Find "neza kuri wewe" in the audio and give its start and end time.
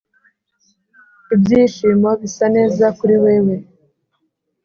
2.55-3.55